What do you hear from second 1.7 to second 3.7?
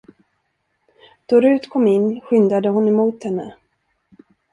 in, skyndade hon emot henne.